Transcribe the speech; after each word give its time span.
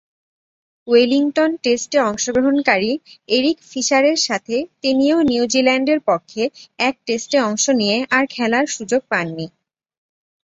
Wellington 0.87 1.51
টেস্টে 1.63 1.97
অংশগ্রহণকারী 2.01 2.91
Eric 3.29 3.57
ফিশারের 3.63 4.19
সাথে 4.27 4.55
তিনিও 4.81 5.17
নিউজিল্যান্ডের 5.29 5.99
পক্ষে 6.09 6.43
এক 6.79 6.95
টেস্টে 7.07 7.37
অংশ 7.41 7.65
নিয়ে 7.79 7.97
আর 8.11 8.23
খেলার 8.29 8.65
সুযোগ 8.67 9.01
পাননি। 9.11 9.45